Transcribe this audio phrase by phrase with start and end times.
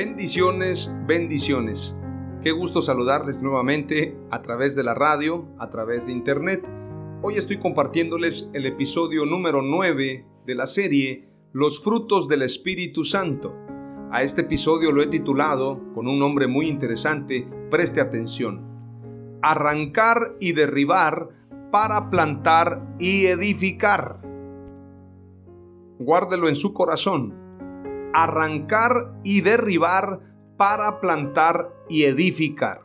[0.00, 1.94] Bendiciones, bendiciones.
[2.42, 6.66] Qué gusto saludarles nuevamente a través de la radio, a través de internet.
[7.20, 13.54] Hoy estoy compartiéndoles el episodio número 9 de la serie Los frutos del Espíritu Santo.
[14.10, 19.38] A este episodio lo he titulado con un nombre muy interesante, preste atención.
[19.42, 21.28] Arrancar y derribar
[21.70, 24.22] para plantar y edificar.
[25.98, 27.39] Guárdelo en su corazón
[28.12, 30.20] arrancar y derribar
[30.56, 32.82] para plantar y edificar.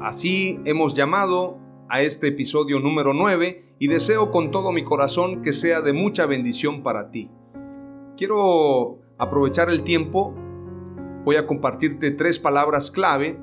[0.00, 5.52] Así hemos llamado a este episodio número 9 y deseo con todo mi corazón que
[5.52, 7.30] sea de mucha bendición para ti.
[8.16, 10.34] Quiero aprovechar el tiempo,
[11.24, 13.38] voy a compartirte tres palabras clave.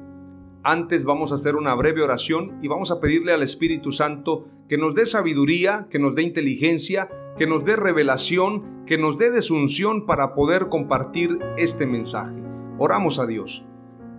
[0.64, 4.78] Antes vamos a hacer una breve oración y vamos a pedirle al Espíritu Santo que
[4.78, 10.06] nos dé sabiduría, que nos dé inteligencia, que nos dé revelación, que nos dé desunción
[10.06, 12.36] para poder compartir este mensaje.
[12.80, 13.66] Oramos a Dios.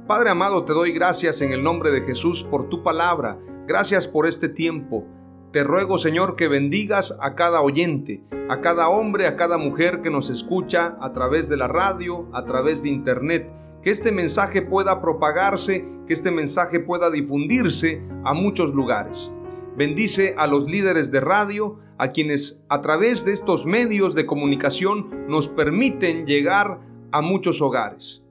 [0.07, 3.39] Padre amado, te doy gracias en el nombre de Jesús por tu palabra.
[3.67, 5.05] Gracias por este tiempo.
[5.53, 10.11] Te ruego, Señor, que bendigas a cada oyente, a cada hombre, a cada mujer que
[10.11, 13.51] nos escucha a través de la radio, a través de internet,
[13.83, 19.35] que este mensaje pueda propagarse, que este mensaje pueda difundirse a muchos lugares.
[19.79, 25.29] Bendice a los líderes de radio, a quienes a través de estos medios de comunicación
[25.29, 26.81] nos permiten llegar
[27.13, 28.25] a muchos hogares.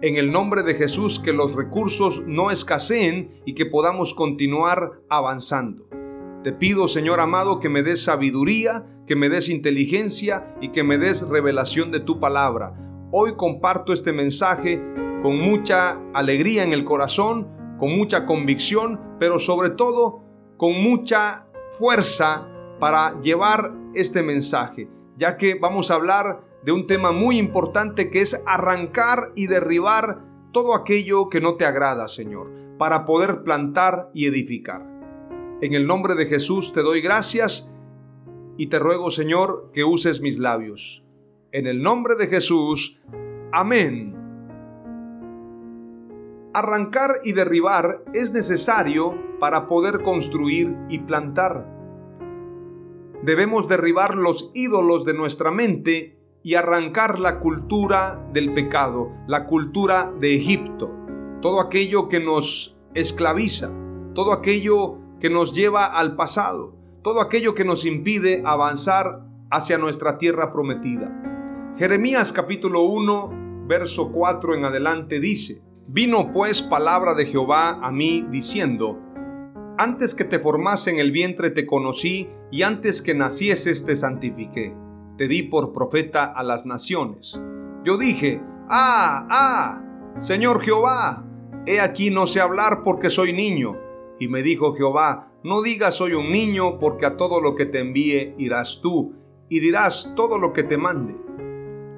[0.00, 5.88] En el nombre de Jesús, que los recursos no escaseen y que podamos continuar avanzando.
[6.44, 10.98] Te pido, Señor amado, que me des sabiduría, que me des inteligencia y que me
[10.98, 13.08] des revelación de tu palabra.
[13.10, 14.80] Hoy comparto este mensaje
[15.24, 17.48] con mucha alegría en el corazón,
[17.80, 20.25] con mucha convicción, pero sobre todo
[20.56, 21.46] con mucha
[21.78, 28.10] fuerza para llevar este mensaje, ya que vamos a hablar de un tema muy importante
[28.10, 34.10] que es arrancar y derribar todo aquello que no te agrada, Señor, para poder plantar
[34.12, 34.84] y edificar.
[35.60, 37.72] En el nombre de Jesús te doy gracias
[38.56, 41.04] y te ruego, Señor, que uses mis labios.
[41.52, 43.00] En el nombre de Jesús,
[43.52, 44.15] amén.
[46.56, 51.70] Arrancar y derribar es necesario para poder construir y plantar.
[53.22, 60.14] Debemos derribar los ídolos de nuestra mente y arrancar la cultura del pecado, la cultura
[60.18, 60.90] de Egipto,
[61.42, 63.70] todo aquello que nos esclaviza,
[64.14, 70.16] todo aquello que nos lleva al pasado, todo aquello que nos impide avanzar hacia nuestra
[70.16, 71.74] tierra prometida.
[71.76, 78.26] Jeremías capítulo 1, verso 4 en adelante dice, Vino pues palabra de Jehová a mí
[78.30, 78.98] diciendo,
[79.78, 84.74] antes que te formase en el vientre te conocí, y antes que nacieses te santifiqué.
[85.18, 87.40] Te di por profeta a las naciones.
[87.84, 89.82] Yo dije, Ah, ah,
[90.18, 91.24] Señor Jehová,
[91.66, 93.76] he aquí no sé hablar porque soy niño.
[94.18, 97.78] Y me dijo Jehová, no digas soy un niño, porque a todo lo que te
[97.78, 99.14] envíe irás tú,
[99.48, 101.14] y dirás todo lo que te mande.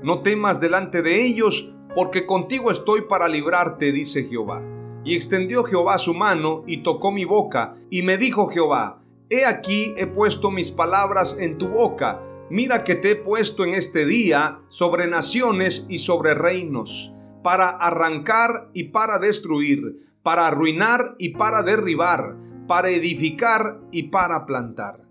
[0.02, 4.62] No temas delante de ellos, porque contigo estoy para librarte, dice Jehová.
[5.04, 9.94] Y extendió Jehová su mano y tocó mi boca, y me dijo Jehová, He aquí
[9.96, 14.60] he puesto mis palabras en tu boca, mira que te he puesto en este día
[14.68, 22.36] sobre naciones y sobre reinos, para arrancar y para destruir, para arruinar y para derribar,
[22.68, 25.02] para edificar y para plantar.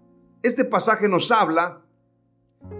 [0.41, 1.81] Este pasaje nos habla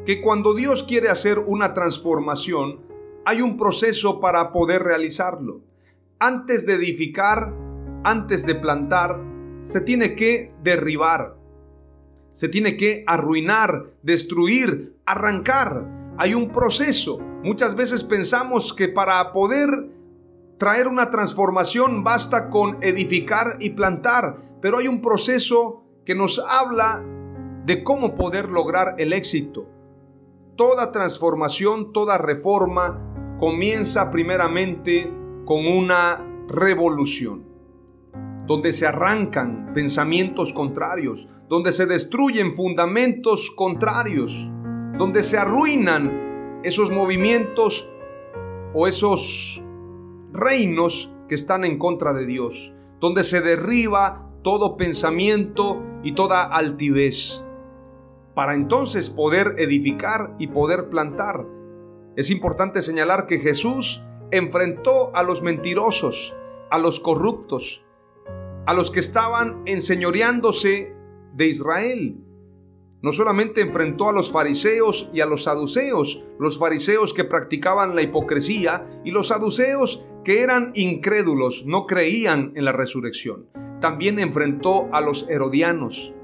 [0.06, 2.87] que cuando Dios quiere hacer una transformación,
[3.28, 5.60] hay un proceso para poder realizarlo.
[6.18, 7.54] Antes de edificar,
[8.06, 9.22] antes de plantar,
[9.64, 11.36] se tiene que derribar,
[12.32, 16.16] se tiene que arruinar, destruir, arrancar.
[16.18, 17.20] Hay un proceso.
[17.44, 19.68] Muchas veces pensamos que para poder
[20.58, 27.04] traer una transformación basta con edificar y plantar, pero hay un proceso que nos habla
[27.66, 29.68] de cómo poder lograr el éxito.
[30.56, 35.12] Toda transformación, toda reforma comienza primeramente
[35.46, 37.46] con una revolución
[38.48, 44.50] donde se arrancan pensamientos contrarios, donde se destruyen fundamentos contrarios,
[44.98, 47.94] donde se arruinan esos movimientos
[48.74, 49.64] o esos
[50.32, 57.44] reinos que están en contra de Dios, donde se derriba todo pensamiento y toda altivez,
[58.34, 61.57] para entonces poder edificar y poder plantar.
[62.18, 66.36] Es importante señalar que Jesús enfrentó a los mentirosos,
[66.72, 67.86] a los corruptos,
[68.66, 70.96] a los que estaban enseñoreándose
[71.36, 72.18] de Israel.
[73.04, 78.02] No solamente enfrentó a los fariseos y a los saduceos, los fariseos que practicaban la
[78.02, 83.48] hipocresía y los saduceos que eran incrédulos, no creían en la resurrección.
[83.80, 86.16] También enfrentó a los herodianos.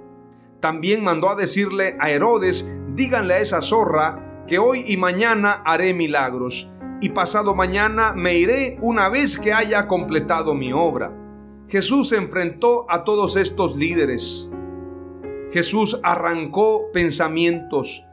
[0.60, 5.94] También mandó a decirle a Herodes, díganle a esa zorra que hoy y mañana haré
[5.94, 11.14] milagros y pasado mañana me iré una vez que haya completado mi obra.
[11.68, 14.50] Jesús enfrentó a todos estos líderes.
[15.52, 18.06] Jesús arrancó pensamientos,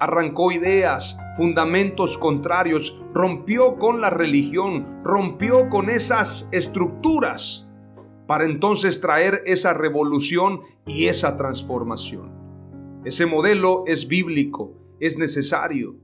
[0.00, 7.68] arrancó ideas, fundamentos contrarios, rompió con la religión, rompió con esas estructuras
[8.26, 12.32] para entonces traer esa revolución y esa transformación.
[13.04, 15.96] Ese modelo es bíblico, es necesario.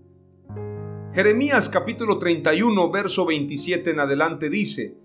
[1.12, 4.96] Jeremías capítulo 31, verso 27 en adelante dice,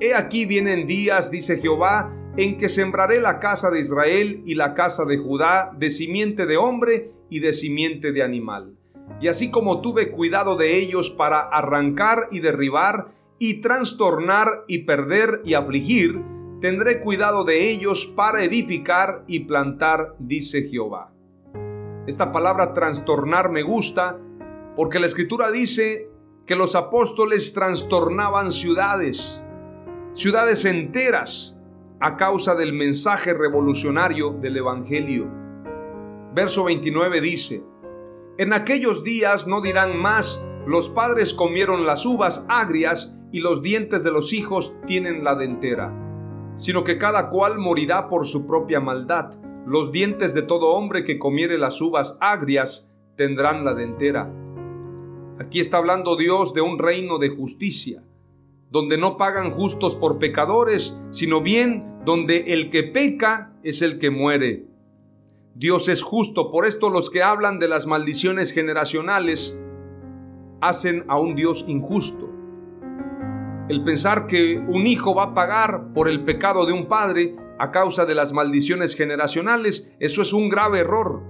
[0.00, 4.74] He aquí vienen días, dice Jehová, en que sembraré la casa de Israel y la
[4.74, 8.76] casa de Judá de simiente de hombre y de simiente de animal.
[9.20, 13.08] Y así como tuve cuidado de ellos para arrancar y derribar
[13.38, 16.22] y trastornar y perder y afligir,
[16.60, 21.12] tendré cuidado de ellos para edificar y plantar, dice Jehová.
[22.08, 24.18] Esta palabra trastornar me gusta
[24.74, 26.10] porque la escritura dice
[26.46, 29.44] que los apóstoles trastornaban ciudades
[30.14, 31.60] ciudades enteras
[32.00, 35.30] a causa del mensaje revolucionario del Evangelio.
[36.34, 37.62] Verso 29 dice,
[38.38, 44.02] En aquellos días no dirán más, los padres comieron las uvas agrias y los dientes
[44.02, 45.92] de los hijos tienen la dentera,
[46.56, 49.38] sino que cada cual morirá por su propia maldad.
[49.68, 54.32] Los dientes de todo hombre que comiere las uvas agrias tendrán la dentera.
[55.38, 58.02] Aquí está hablando Dios de un reino de justicia
[58.70, 64.08] donde no pagan justos por pecadores, sino bien donde el que peca es el que
[64.08, 64.64] muere.
[65.54, 69.60] Dios es justo, por esto los que hablan de las maldiciones generacionales
[70.62, 72.26] hacen a un Dios injusto.
[73.68, 77.70] El pensar que un hijo va a pagar por el pecado de un padre a
[77.70, 81.22] causa de las maldiciones generacionales, eso es un grave error.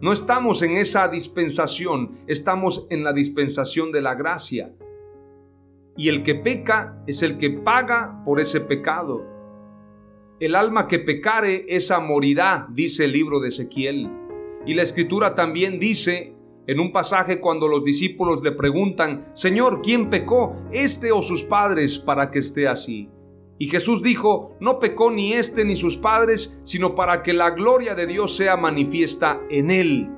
[0.00, 4.74] No estamos en esa dispensación, estamos en la dispensación de la gracia
[5.96, 9.24] y el que peca es el que paga por ese pecado.
[10.40, 14.10] El alma que pecare, esa morirá, dice el libro de Ezequiel.
[14.66, 16.34] Y la escritura también dice
[16.66, 21.98] en un pasaje cuando los discípulos le preguntan, Señor, ¿quién pecó, este o sus padres,
[21.98, 23.08] para que esté así?
[23.58, 27.94] Y Jesús dijo, no pecó ni este ni sus padres, sino para que la gloria
[27.94, 30.10] de Dios sea manifiesta en él.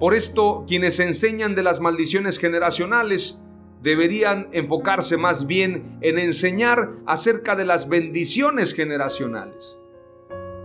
[0.00, 3.42] Por esto, quienes enseñan de las maldiciones generacionales,
[3.82, 9.78] deberían enfocarse más bien en enseñar acerca de las bendiciones generacionales.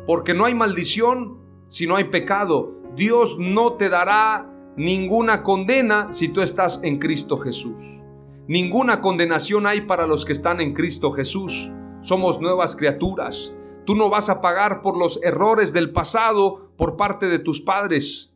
[0.06, 2.76] Porque no hay maldición si no hay pecado.
[2.96, 8.03] Dios no te dará ninguna condena si tú estás en Cristo Jesús.
[8.48, 11.72] Ninguna condenación hay para los que están en Cristo Jesús.
[12.02, 13.56] Somos nuevas criaturas.
[13.86, 18.34] Tú no vas a pagar por los errores del pasado por parte de tus padres.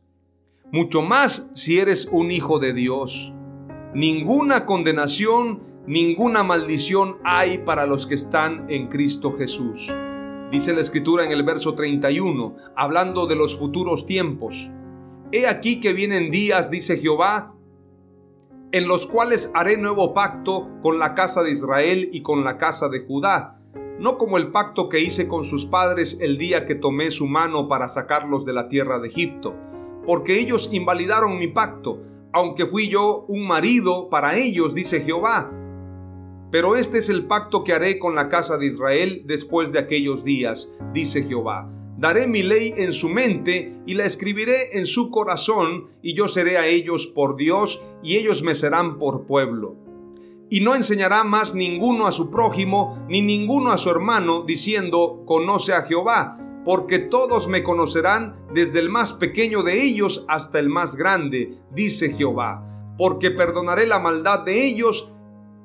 [0.72, 3.34] Mucho más si eres un hijo de Dios
[3.98, 9.92] ninguna condenación, ninguna maldición hay para los que están en Cristo Jesús.
[10.52, 14.70] Dice la escritura en el verso 31, hablando de los futuros tiempos.
[15.32, 17.56] He aquí que vienen días, dice Jehová,
[18.72, 22.90] en los cuales haré nuevo pacto con la casa de Israel y con la casa
[22.90, 23.60] de Judá,
[24.00, 27.68] no como el pacto que hice con sus padres el día que tomé su mano
[27.68, 29.56] para sacarlos de la tierra de Egipto,
[30.06, 32.02] porque ellos invalidaron mi pacto,
[32.34, 35.52] aunque fui yo un marido para ellos, dice Jehová.
[36.52, 40.24] Pero este es el pacto que haré con la casa de Israel después de aquellos
[40.24, 41.70] días, dice Jehová.
[41.98, 46.58] Daré mi ley en su mente y la escribiré en su corazón, y yo seré
[46.58, 49.88] a ellos por Dios, y ellos me serán por pueblo
[50.50, 55.74] y no enseñará más ninguno a su prójimo, ni ninguno a su hermano, diciendo, conoce
[55.74, 60.96] a Jehová, porque todos me conocerán desde el más pequeño de ellos hasta el más
[60.96, 65.14] grande, dice Jehová, porque perdonaré la maldad de ellos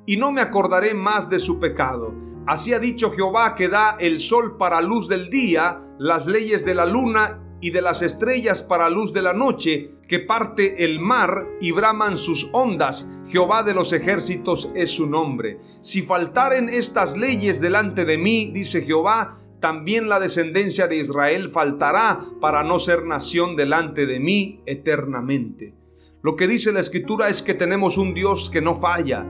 [0.05, 2.13] y no me acordaré más de su pecado.
[2.45, 6.75] Así ha dicho Jehová que da el sol para luz del día, las leyes de
[6.75, 11.47] la luna y de las estrellas para luz de la noche, que parte el mar
[11.61, 13.09] y braman sus ondas.
[13.29, 15.61] Jehová de los ejércitos es su nombre.
[15.79, 22.25] Si faltaren estas leyes delante de mí, dice Jehová, también la descendencia de Israel faltará
[22.41, 25.73] para no ser nación delante de mí eternamente.
[26.21, 29.25] Lo que dice la escritura es que tenemos un Dios que no falla,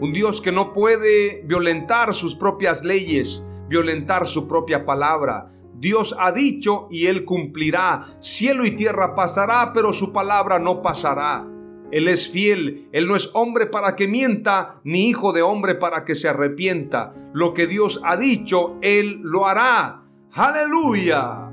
[0.00, 5.52] un Dios que no puede violentar sus propias leyes, violentar su propia palabra.
[5.76, 8.16] Dios ha dicho y Él cumplirá.
[8.18, 11.46] Cielo y tierra pasará, pero su palabra no pasará.
[11.90, 16.04] Él es fiel, Él no es hombre para que mienta, ni hijo de hombre para
[16.04, 17.14] que se arrepienta.
[17.32, 20.02] Lo que Dios ha dicho, Él lo hará.
[20.32, 21.50] Aleluya.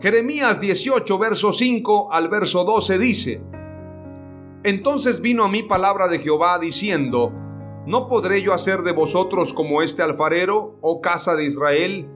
[0.00, 3.42] Jeremías 18, verso 5 al verso 12 dice,
[4.62, 7.32] Entonces vino a mí palabra de Jehová diciendo,
[7.86, 12.08] ¿No podré yo hacer de vosotros como este alfarero, oh casa de Israel?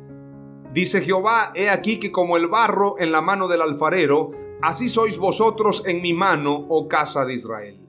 [0.72, 5.16] Dice Jehová, he aquí que como el barro en la mano del alfarero, así sois
[5.16, 7.80] vosotros en mi mano, oh casa de Israel.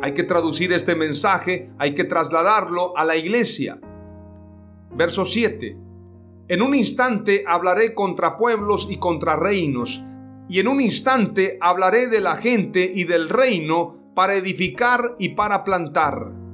[0.00, 3.80] Hay que traducir este mensaje, hay que trasladarlo a la iglesia.
[4.94, 5.76] Verso 7.
[6.46, 10.04] En un instante hablaré contra pueblos y contra reinos,
[10.48, 15.64] y en un instante hablaré de la gente y del reino para edificar y para
[15.64, 16.45] plantar.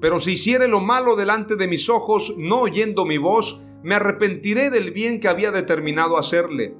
[0.00, 4.70] Pero si hiciere lo malo delante de mis ojos, no oyendo mi voz, me arrepentiré
[4.70, 6.76] del bien que había determinado hacerle.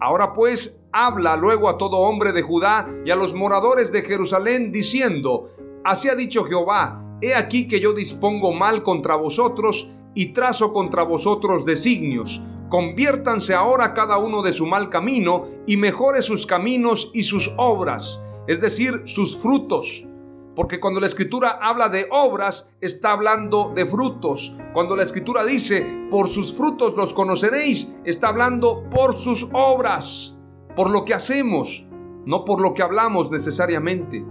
[0.00, 4.72] Ahora pues, habla luego a todo hombre de Judá y a los moradores de Jerusalén,
[4.72, 5.50] diciendo,
[5.84, 11.02] Así ha dicho Jehová, he aquí que yo dispongo mal contra vosotros y trazo contra
[11.02, 12.40] vosotros designios.
[12.68, 18.22] Conviértanse ahora cada uno de su mal camino y mejore sus caminos y sus obras,
[18.46, 20.09] es decir, sus frutos
[20.54, 24.56] porque cuando la escritura habla de obras, está hablando de frutos.
[24.72, 30.38] Cuando la escritura dice, por sus frutos los conoceréis, está hablando por sus obras,
[30.74, 31.86] por lo que hacemos,
[32.26, 34.24] no por lo que hablamos necesariamente.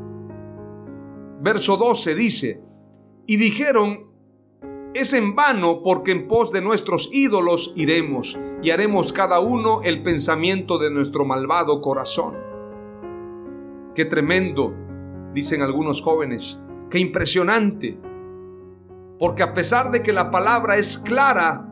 [1.42, 2.64] Verso 12 dice,
[3.26, 4.10] y dijeron,
[4.94, 10.04] es en vano porque en pos de nuestros ídolos iremos y haremos cada uno el
[10.04, 12.36] pensamiento de nuestro malvado corazón.
[13.96, 14.74] Qué tremendo
[15.34, 16.62] dicen algunos jóvenes.
[16.90, 18.00] Qué impresionante.
[19.20, 21.66] Porque a pesar de que la palabra es clara,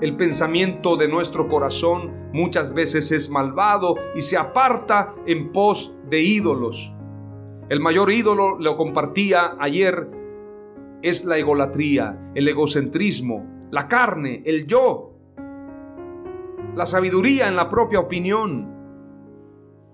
[0.00, 6.20] el pensamiento de nuestro corazón muchas veces es malvado y se aparta en pos de
[6.20, 6.92] ídolos.
[7.68, 10.08] El mayor ídolo, lo compartía ayer,
[11.02, 15.14] es la egolatría, el egocentrismo, la carne, el yo,
[16.74, 18.75] la sabiduría en la propia opinión.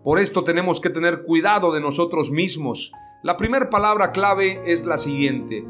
[0.04, 2.92] Por esto tenemos que tener cuidado de nosotros mismos.
[3.22, 5.64] La primera palabra clave es la siguiente.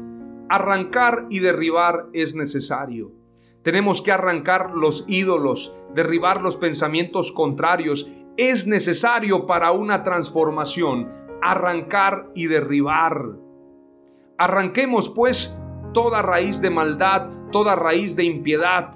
[0.49, 3.11] Arrancar y derribar es necesario.
[3.61, 8.11] Tenemos que arrancar los ídolos, derribar los pensamientos contrarios.
[8.35, 11.11] Es necesario para una transformación.
[11.43, 13.37] Arrancar y derribar.
[14.39, 15.61] Arranquemos pues
[15.93, 18.91] toda raíz de maldad, toda raíz de impiedad,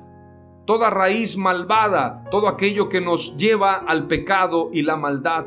[0.68, 5.46] toda raíz malvada, todo aquello que nos lleva al pecado y la maldad.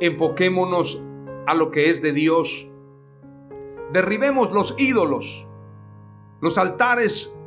[0.00, 1.04] Enfoquémonos
[1.46, 2.72] a lo que es de Dios.
[3.92, 5.46] Derribemos los ídolos,
[6.40, 7.38] los altares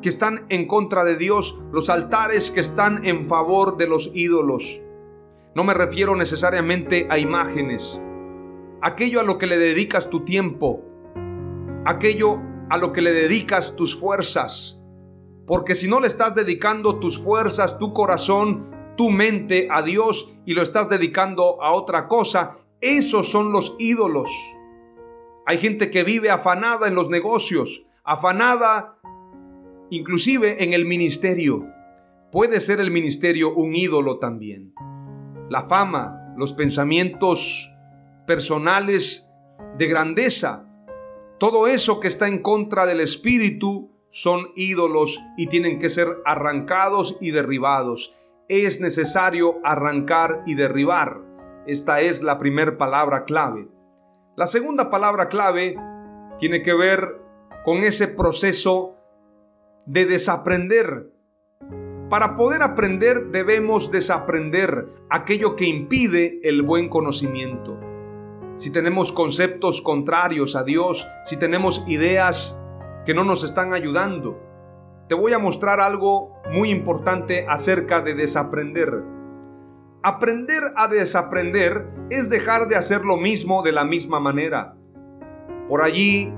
[0.00, 4.80] que están en contra de Dios, los altares que están en favor de los ídolos.
[5.56, 8.00] No me refiero necesariamente a imágenes,
[8.80, 10.84] aquello a lo que le dedicas tu tiempo,
[11.84, 14.75] aquello a lo que le dedicas tus fuerzas,
[15.46, 20.54] porque si no le estás dedicando tus fuerzas, tu corazón, tu mente a Dios y
[20.54, 24.28] lo estás dedicando a otra cosa, esos son los ídolos.
[25.46, 28.98] Hay gente que vive afanada en los negocios, afanada
[29.90, 31.64] inclusive en el ministerio.
[32.32, 34.74] Puede ser el ministerio un ídolo también.
[35.48, 37.72] La fama, los pensamientos
[38.26, 39.30] personales
[39.78, 40.68] de grandeza,
[41.38, 47.18] todo eso que está en contra del espíritu son ídolos y tienen que ser arrancados
[47.20, 48.16] y derribados.
[48.48, 51.20] Es necesario arrancar y derribar.
[51.66, 53.68] Esta es la primera palabra clave.
[54.34, 55.76] La segunda palabra clave
[56.38, 57.20] tiene que ver
[57.62, 58.96] con ese proceso
[59.84, 61.12] de desaprender.
[62.08, 67.78] Para poder aprender debemos desaprender aquello que impide el buen conocimiento.
[68.54, 72.62] Si tenemos conceptos contrarios a Dios, si tenemos ideas
[73.06, 74.38] que no nos están ayudando,
[75.08, 79.04] te voy a mostrar algo muy importante acerca de desaprender.
[80.02, 84.76] Aprender a desaprender es dejar de hacer lo mismo de la misma manera.
[85.68, 86.34] Por allí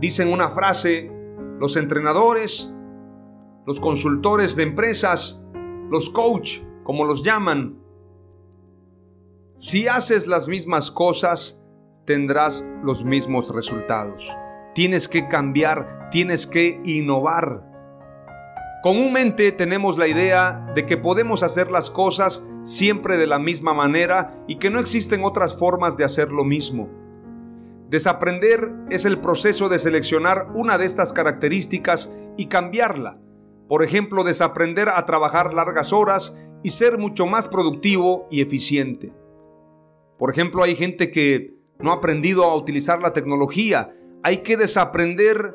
[0.00, 1.10] dicen una frase,
[1.58, 2.74] los entrenadores,
[3.66, 5.42] los consultores de empresas,
[5.90, 7.78] los coach, como los llaman,
[9.56, 11.62] si haces las mismas cosas,
[12.04, 14.28] tendrás los mismos resultados.
[14.74, 17.64] Tienes que cambiar, tienes que innovar.
[18.82, 24.44] Comúnmente tenemos la idea de que podemos hacer las cosas siempre de la misma manera
[24.46, 26.90] y que no existen otras formas de hacer lo mismo.
[27.88, 33.18] Desaprender es el proceso de seleccionar una de estas características y cambiarla.
[33.68, 39.12] Por ejemplo, desaprender a trabajar largas horas y ser mucho más productivo y eficiente.
[40.18, 43.92] Por ejemplo, hay gente que no ha aprendido a utilizar la tecnología.
[44.26, 45.54] Hay que desaprender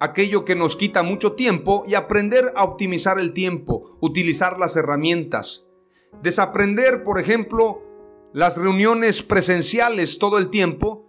[0.00, 5.66] aquello que nos quita mucho tiempo y aprender a optimizar el tiempo, utilizar las herramientas.
[6.22, 7.82] Desaprender, por ejemplo,
[8.34, 11.06] las reuniones presenciales todo el tiempo.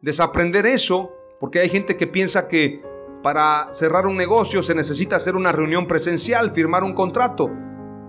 [0.00, 2.80] Desaprender eso, porque hay gente que piensa que
[3.24, 7.50] para cerrar un negocio se necesita hacer una reunión presencial, firmar un contrato.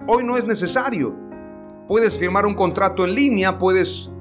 [0.07, 1.17] Hoy no es necesario.
[1.87, 4.13] Puedes firmar un contrato en línea, puedes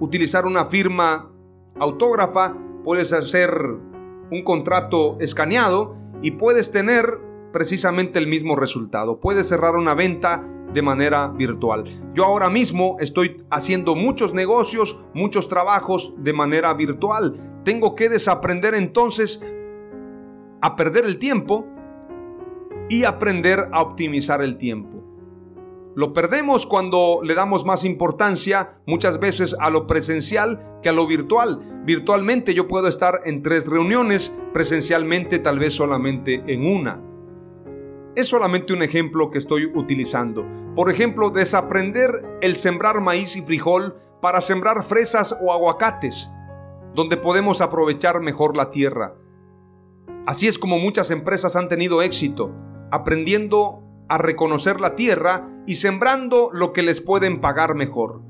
[0.00, 1.32] utilizar una firma
[1.78, 3.50] autógrafa, puedes hacer
[4.30, 7.18] un contrato escaneado y puedes tener
[7.52, 9.18] precisamente el mismo resultado.
[9.18, 11.82] Puedes cerrar una venta de manera virtual.
[12.14, 17.60] Yo ahora mismo estoy haciendo muchos negocios, muchos trabajos de manera virtual.
[17.64, 19.44] Tengo que desaprender entonces
[20.60, 21.66] a perder el tiempo
[22.88, 25.02] y aprender a optimizar el tiempo.
[25.96, 31.08] Lo perdemos cuando le damos más importancia muchas veces a lo presencial que a lo
[31.08, 31.75] virtual.
[31.86, 37.00] Virtualmente yo puedo estar en tres reuniones, presencialmente tal vez solamente en una.
[38.16, 40.44] Es solamente un ejemplo que estoy utilizando.
[40.74, 46.32] Por ejemplo, desaprender el sembrar maíz y frijol para sembrar fresas o aguacates,
[46.92, 49.14] donde podemos aprovechar mejor la tierra.
[50.26, 52.52] Así es como muchas empresas han tenido éxito,
[52.90, 58.22] aprendiendo a reconocer la tierra y sembrando lo que les pueden pagar mejor.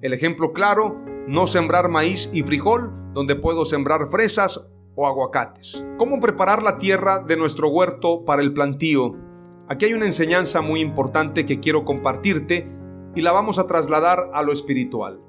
[0.00, 0.96] El ejemplo claro,
[1.26, 5.86] no sembrar maíz y frijol donde puedo sembrar fresas o aguacates.
[5.98, 9.14] ¿Cómo preparar la tierra de nuestro huerto para el plantío?
[9.68, 12.68] Aquí hay una enseñanza muy importante que quiero compartirte
[13.14, 15.20] y la vamos a trasladar a lo espiritual.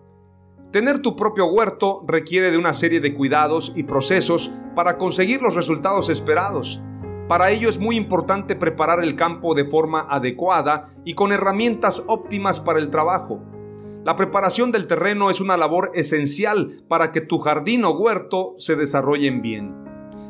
[0.71, 5.55] Tener tu propio huerto requiere de una serie de cuidados y procesos para conseguir los
[5.55, 6.81] resultados esperados.
[7.27, 12.59] Para ello es muy importante preparar el campo de forma adecuada y con herramientas óptimas
[12.59, 13.41] para el trabajo.
[14.03, 18.75] La preparación del terreno es una labor esencial para que tu jardín o huerto se
[18.75, 19.75] desarrollen bien.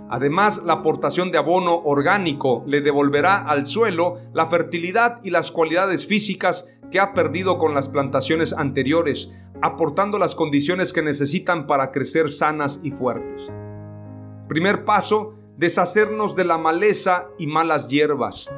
[0.09, 6.05] Además, la aportación de abono orgánico le devolverá al suelo la fertilidad y las cualidades
[6.05, 9.31] físicas que ha perdido con las plantaciones anteriores,
[9.61, 13.53] aportando las condiciones que necesitan para crecer sanas y fuertes.
[14.49, 18.53] Primer paso, deshacernos de la maleza y malas hierbas.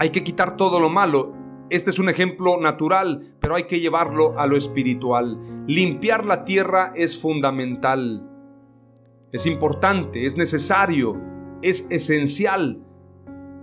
[0.00, 1.35] Hay que quitar todo lo malo.
[1.68, 5.38] Este es un ejemplo natural, pero hay que llevarlo a lo espiritual.
[5.66, 8.30] Limpiar la tierra es fundamental.
[9.32, 11.20] Es importante, es necesario,
[11.62, 12.82] es esencial.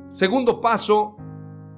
[0.09, 1.15] Segundo paso,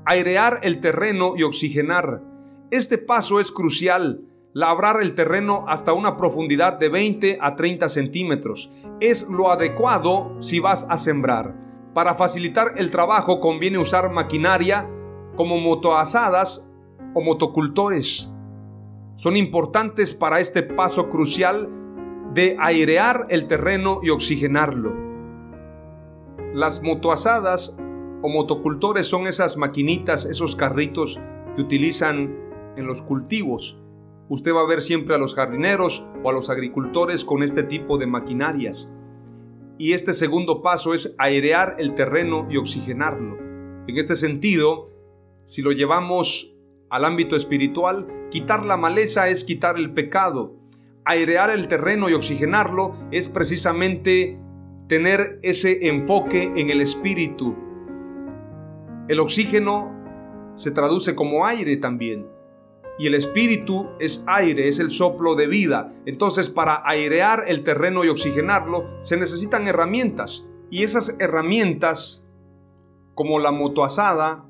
[0.06, 2.24] airear el terreno y oxigenar.
[2.72, 8.72] Este paso es crucial labrar el terreno hasta una profundidad de 20 a 30 centímetros.
[9.02, 11.54] Es lo adecuado si vas a sembrar.
[11.94, 14.90] Para facilitar el trabajo conviene usar maquinaria
[15.36, 16.72] como motoasadas
[17.14, 18.32] o motocultores.
[19.16, 21.70] Son importantes para este paso crucial
[22.34, 24.94] de airear el terreno y oxigenarlo.
[26.54, 27.78] Las motoasadas
[28.22, 31.20] o motocultores son esas maquinitas, esos carritos
[31.56, 32.36] que utilizan
[32.76, 33.78] en los cultivos
[34.28, 38.00] Usted va a ver siempre a los jardineros o a los agricultores con este tipo
[38.00, 38.92] de maquinarias.
[39.78, 43.38] Y este segundo paso es airear el terreno y oxigenarlo.
[43.88, 44.88] En este sentido,
[45.46, 50.56] si lo llevamos al ámbito espiritual, quitar la maleza es quitar el pecado.
[51.06, 54.40] Airear el terreno y oxigenarlo es precisamente
[54.88, 57.56] tener ese enfoque en el espíritu.
[59.08, 59.94] El oxígeno
[60.56, 62.28] se traduce como aire también.
[62.98, 65.94] y el espíritu es aire, es el soplo de vida.
[66.06, 70.46] Entonces para airear el terreno y oxigenarlo se necesitan herramientas.
[70.72, 72.26] Y esas herramientas,
[73.14, 74.46] como la motoasada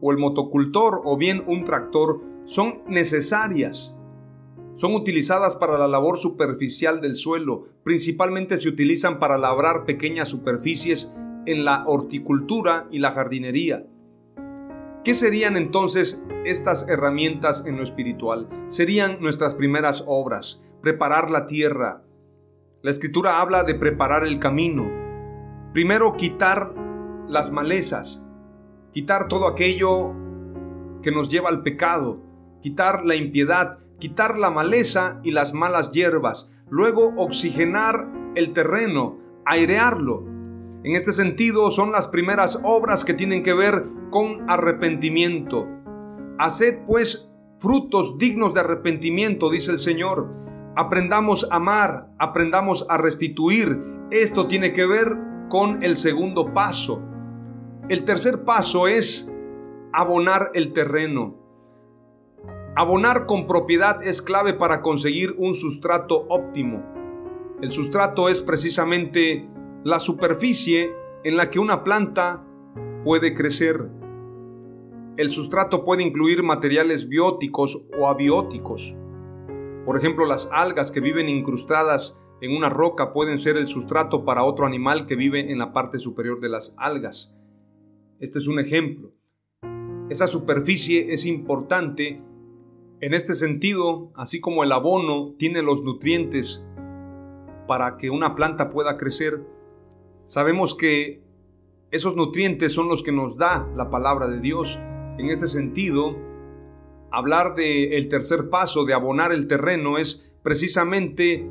[0.00, 3.96] o el motocultor o bien un tractor, son necesarias.
[4.74, 7.64] Son utilizadas para la labor superficial del suelo.
[7.82, 11.14] Principalmente se utilizan para labrar pequeñas superficies
[11.46, 13.86] en la horticultura y la jardinería.
[15.06, 18.48] ¿Qué serían entonces estas herramientas en lo espiritual?
[18.66, 22.02] Serían nuestras primeras obras, preparar la tierra.
[22.82, 24.90] La escritura habla de preparar el camino.
[25.72, 26.74] Primero quitar
[27.28, 28.25] las malezas,
[28.96, 30.14] quitar todo aquello
[31.02, 32.18] que nos lleva al pecado,
[32.62, 40.24] quitar la impiedad, quitar la maleza y las malas hierbas, luego oxigenar el terreno, airearlo,
[40.82, 45.66] en este sentido son las primeras obras que tienen que ver con arrepentimiento.
[46.38, 50.32] Haced pues frutos dignos de arrepentimiento, dice el Señor.
[50.74, 53.78] Aprendamos a amar, aprendamos a restituir.
[54.10, 55.18] Esto tiene que ver
[55.50, 57.02] con el segundo paso.
[57.88, 59.32] El tercer paso es
[59.92, 61.36] abonar el terreno.
[62.74, 66.82] Abonar con propiedad es clave para conseguir un sustrato óptimo.
[67.62, 69.48] El sustrato es precisamente
[69.84, 72.44] la superficie en la que una planta
[73.04, 73.88] puede crecer.
[75.16, 78.96] El sustrato puede incluir materiales bióticos o abióticos.
[79.84, 84.42] Por ejemplo, las algas que viven incrustadas en una roca pueden ser el sustrato para
[84.42, 87.35] otro animal que vive en la parte superior de las algas.
[88.20, 89.12] Este es un ejemplo.
[90.08, 92.22] Esa superficie es importante
[93.00, 96.66] en este sentido, así como el abono tiene los nutrientes
[97.66, 99.42] para que una planta pueda crecer,
[100.26, 101.22] Sabemos que
[101.92, 104.76] esos nutrientes son los que nos da la palabra de Dios.
[105.18, 106.16] En este sentido,
[107.12, 111.48] hablar del el tercer paso de abonar el terreno es precisamente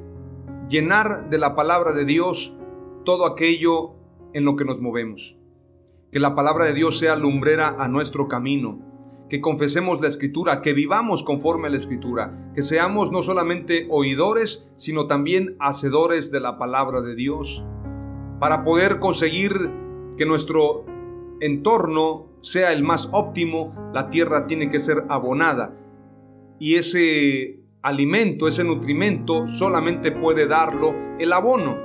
[0.67, 2.59] llenar de la palabra de Dios
[3.05, 3.93] todo aquello
[4.33, 5.39] en lo que nos movemos.
[6.15, 8.79] Que la palabra de Dios sea lumbrera a nuestro camino,
[9.29, 14.71] que confesemos la escritura, que vivamos conforme a la escritura, que seamos no solamente oidores,
[14.75, 17.65] sino también hacedores de la palabra de Dios
[18.39, 19.51] para poder conseguir
[20.17, 20.85] que nuestro
[21.41, 25.75] entorno sea el más óptimo, la tierra tiene que ser abonada.
[26.59, 31.75] Y ese alimento, ese nutrimento, solamente puede darlo el abono.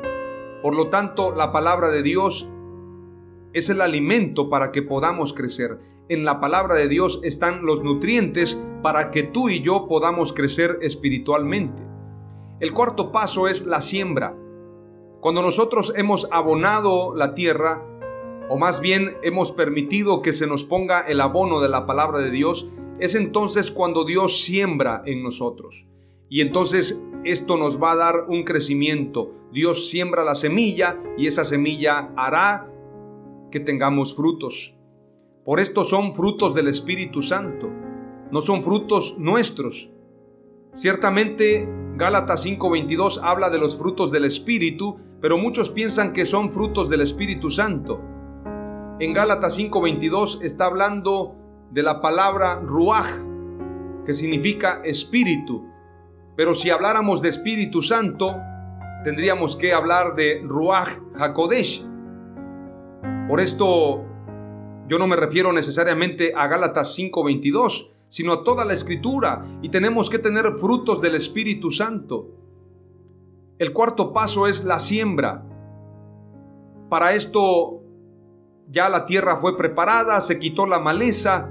[0.62, 2.48] Por lo tanto, la palabra de Dios
[3.52, 5.78] es el alimento para que podamos crecer.
[6.08, 10.78] En la palabra de Dios están los nutrientes para que tú y yo podamos crecer
[10.82, 11.82] espiritualmente.
[12.60, 14.36] El cuarto paso es la siembra.
[15.20, 17.86] Cuando nosotros hemos abonado la tierra,
[18.48, 22.30] o más bien hemos permitido que se nos ponga el abono de la palabra de
[22.30, 25.86] Dios, es entonces cuando Dios siembra en nosotros.
[26.28, 29.32] Y entonces esto nos va a dar un crecimiento.
[29.52, 32.69] Dios siembra la semilla y esa semilla hará
[33.50, 34.76] que tengamos frutos.
[35.44, 37.70] Por esto son frutos del Espíritu Santo,
[38.30, 39.90] no son frutos nuestros.
[40.72, 46.88] Ciertamente Gálatas 5:22 habla de los frutos del Espíritu, pero muchos piensan que son frutos
[46.88, 48.00] del Espíritu Santo.
[49.00, 51.34] En Gálatas 5:22 está hablando
[51.70, 53.10] de la palabra ruach,
[54.04, 55.66] que significa espíritu.
[56.36, 58.36] Pero si habláramos de Espíritu Santo,
[59.04, 61.86] tendríamos que hablar de ruach hakodesh.
[63.30, 64.04] Por esto
[64.88, 70.10] yo no me refiero necesariamente a Gálatas 5:22, sino a toda la escritura y tenemos
[70.10, 72.26] que tener frutos del Espíritu Santo.
[73.60, 75.46] El cuarto paso es la siembra.
[76.88, 77.84] Para esto
[78.68, 81.48] ya la tierra fue preparada, se quitó la maleza,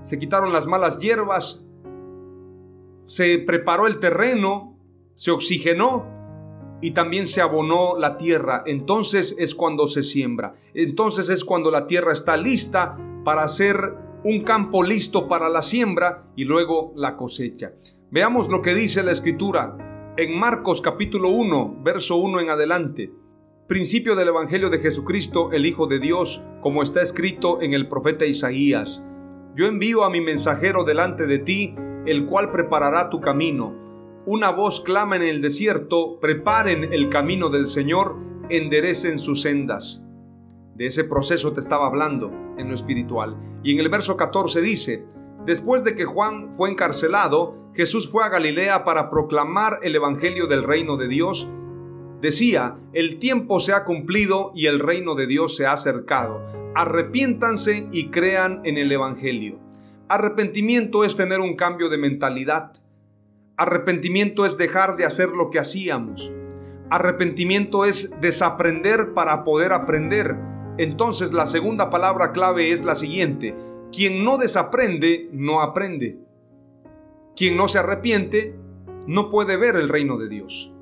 [0.00, 1.62] se quitaron las malas hierbas,
[3.04, 4.78] se preparó el terreno,
[5.12, 6.19] se oxigenó
[6.80, 8.62] y también se abonó la tierra.
[8.66, 10.54] Entonces es cuando se siembra.
[10.74, 16.24] Entonces es cuando la tierra está lista para ser un campo listo para la siembra
[16.36, 17.72] y luego la cosecha.
[18.10, 23.12] Veamos lo que dice la escritura en Marcos capítulo 1, verso 1 en adelante.
[23.66, 28.26] Principio del Evangelio de Jesucristo, el Hijo de Dios, como está escrito en el profeta
[28.26, 29.06] Isaías.
[29.54, 33.89] Yo envío a mi mensajero delante de ti, el cual preparará tu camino.
[34.26, 38.18] Una voz clama en el desierto, preparen el camino del Señor,
[38.50, 40.04] enderecen sus sendas.
[40.74, 43.36] De ese proceso te estaba hablando en lo espiritual.
[43.62, 45.06] Y en el verso 14 dice,
[45.46, 50.64] después de que Juan fue encarcelado, Jesús fue a Galilea para proclamar el Evangelio del
[50.64, 51.48] reino de Dios.
[52.20, 56.42] Decía, el tiempo se ha cumplido y el reino de Dios se ha acercado.
[56.74, 59.58] Arrepiéntanse y crean en el Evangelio.
[60.08, 62.72] Arrepentimiento es tener un cambio de mentalidad.
[63.60, 66.32] Arrepentimiento es dejar de hacer lo que hacíamos.
[66.88, 70.34] Arrepentimiento es desaprender para poder aprender.
[70.78, 73.54] Entonces la segunda palabra clave es la siguiente.
[73.92, 76.16] Quien no desaprende, no aprende.
[77.36, 78.54] Quien no se arrepiente,
[79.06, 80.72] no puede ver el reino de Dios.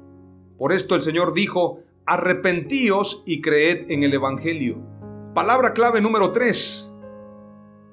[0.57, 4.79] Por esto el Señor dijo, arrepentíos y creed en el Evangelio.
[5.35, 6.88] Palabra clave número 3.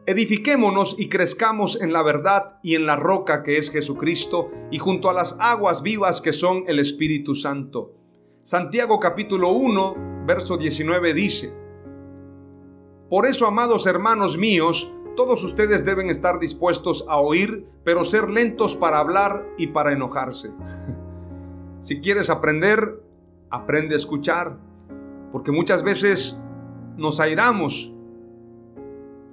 [0.07, 5.09] Edifiquémonos y crezcamos en la verdad y en la roca que es Jesucristo y junto
[5.09, 7.91] a las aguas vivas que son el Espíritu Santo.
[8.43, 11.55] Santiago capítulo 1, verso 19 dice,
[13.09, 18.75] Por eso, amados hermanos míos, todos ustedes deben estar dispuestos a oír, pero ser lentos
[18.75, 20.51] para hablar y para enojarse.
[21.79, 23.01] si quieres aprender,
[23.49, 24.59] aprende a escuchar,
[25.31, 26.43] porque muchas veces
[26.95, 27.94] nos airamos.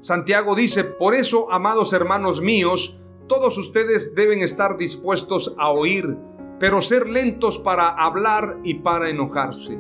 [0.02, 6.18] Santiago dice, por eso, amados hermanos míos, todos ustedes deben estar dispuestos a oír,
[6.58, 9.78] pero ser lentos para hablar y para enojarse.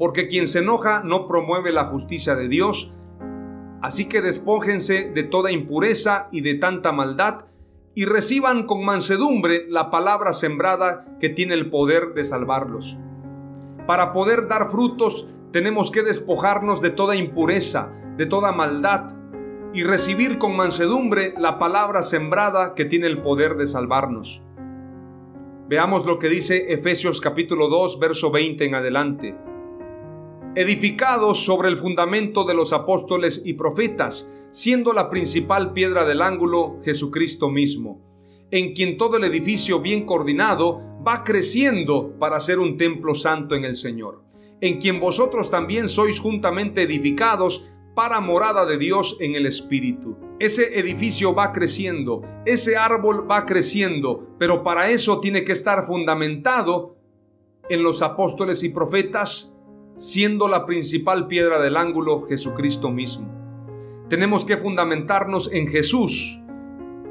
[0.00, 2.92] Porque quien se enoja no promueve la justicia de Dios,
[3.82, 7.46] así que despójense de toda impureza y de tanta maldad,
[7.94, 12.98] y reciban con mansedumbre la palabra sembrada que tiene el poder de salvarlos.
[13.86, 19.16] Para poder dar frutos tenemos que despojarnos de toda impureza, de toda maldad,
[19.76, 24.42] y recibir con mansedumbre la palabra sembrada que tiene el poder de salvarnos.
[25.68, 29.36] Veamos lo que dice Efesios capítulo 2, verso 20 en adelante.
[30.54, 36.78] Edificados sobre el fundamento de los apóstoles y profetas, siendo la principal piedra del ángulo
[36.82, 38.00] Jesucristo mismo,
[38.50, 43.64] en quien todo el edificio bien coordinado va creciendo para ser un templo santo en
[43.64, 44.24] el Señor
[44.60, 50.18] en quien vosotros también sois juntamente edificados para morada de Dios en el Espíritu.
[50.38, 56.98] Ese edificio va creciendo, ese árbol va creciendo, pero para eso tiene que estar fundamentado
[57.70, 59.56] en los apóstoles y profetas,
[59.96, 63.32] siendo la principal piedra del ángulo Jesucristo mismo.
[64.10, 66.38] Tenemos que fundamentarnos en Jesús.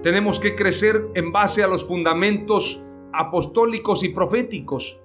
[0.03, 5.01] Tenemos que crecer en base a los fundamentos apostólicos y proféticos,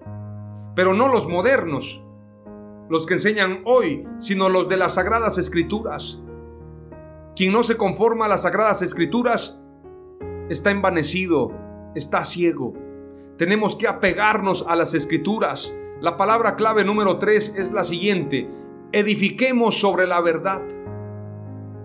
[0.77, 2.05] pero no los modernos,
[2.90, 6.20] los que enseñan hoy, sino los de las sagradas escrituras.
[7.37, 9.64] Quien no se conforma a las sagradas escrituras
[10.48, 11.53] está envanecido,
[11.94, 12.74] está ciego.
[13.38, 15.79] Tenemos que apegarnos a las escrituras.
[16.00, 18.50] La palabra clave número 3 es la siguiente.
[18.90, 20.64] Edifiquemos sobre la verdad.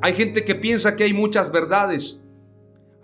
[0.01, 2.25] Hay gente que piensa que hay muchas verdades.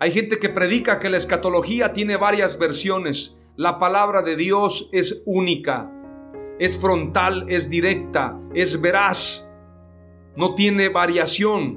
[0.00, 3.38] Hay gente que predica que la escatología tiene varias versiones.
[3.54, 6.01] La palabra de Dios es única
[6.62, 9.50] es frontal, es directa, es veraz,
[10.36, 11.76] no tiene variación.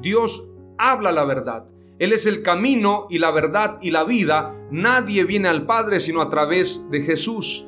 [0.00, 1.66] Dios habla la verdad.
[1.98, 4.54] Él es el camino y la verdad y la vida.
[4.70, 7.66] Nadie viene al Padre sino a través de Jesús.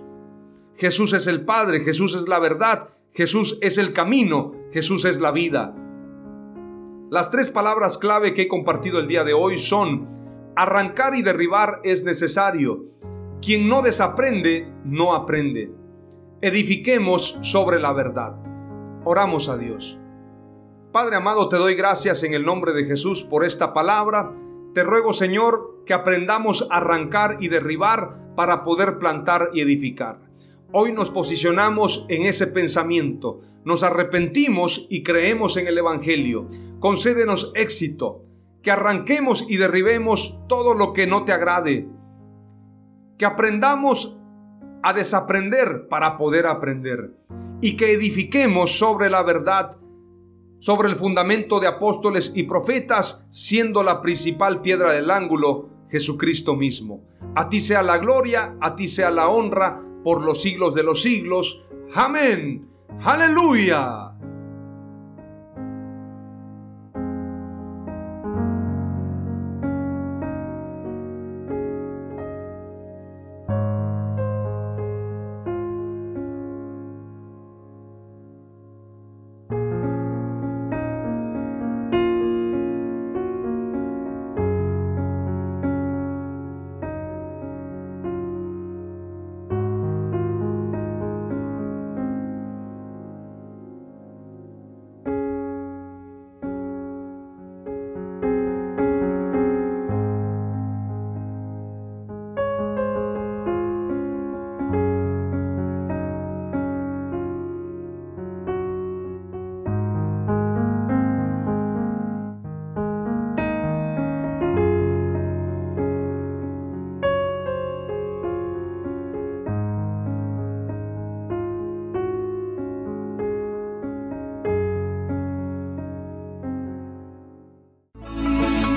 [0.77, 5.33] Jesús es el Padre, Jesús es la verdad, Jesús es el camino, Jesús es la
[5.33, 5.75] vida.
[7.11, 10.09] Las tres palabras clave que he compartido el día de hoy son
[10.55, 12.85] arrancar y derribar es necesario,
[13.42, 15.72] quien no desaprende, no aprende.
[16.40, 18.37] Edifiquemos sobre la verdad.
[19.05, 19.98] Oramos a Dios.
[20.92, 24.31] Padre amado, te doy gracias en el nombre de Jesús por esta palabra.
[24.74, 30.20] Te ruego, Señor, que aprendamos a arrancar y derribar para poder plantar y edificar.
[30.70, 36.46] Hoy nos posicionamos en ese pensamiento, nos arrepentimos y creemos en el Evangelio.
[36.78, 38.24] Concédenos éxito,
[38.62, 41.88] que arranquemos y derribemos todo lo que no te agrade
[43.22, 44.18] que aprendamos
[44.82, 47.14] a desaprender para poder aprender
[47.61, 49.78] y que edifiquemos sobre la verdad,
[50.58, 57.04] sobre el fundamento de apóstoles y profetas, siendo la principal piedra del ángulo Jesucristo mismo.
[57.37, 61.00] A ti sea la gloria, a ti sea la honra por los siglos de los
[61.00, 61.68] siglos.
[61.94, 62.68] Amén.
[63.04, 64.12] Aleluya.